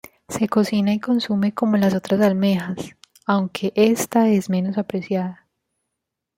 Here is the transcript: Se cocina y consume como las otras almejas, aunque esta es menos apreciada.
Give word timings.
Se 0.27 0.47
cocina 0.49 0.95
y 0.95 0.99
consume 0.99 1.51
como 1.53 1.77
las 1.77 1.93
otras 1.93 2.21
almejas, 2.21 2.95
aunque 3.27 3.71
esta 3.75 4.29
es 4.29 4.49
menos 4.49 4.79
apreciada. 4.79 5.47